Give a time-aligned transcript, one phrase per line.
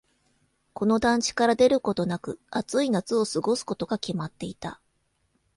[0.73, 4.81] この団地から出ることなく、暑い夏を過ごすことが決まっていた。